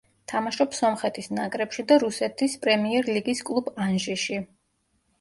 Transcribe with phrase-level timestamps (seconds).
[0.31, 4.45] თამაშობს სომხეთის ნაკრებში და რუსეთის პრემიერლიგის კლუბ „ანჟიში“.